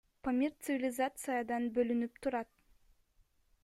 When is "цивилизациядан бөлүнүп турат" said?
0.67-2.53